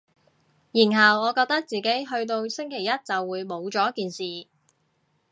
[0.71, 4.47] 然後我覺得自己去到星期一就會冇咗件事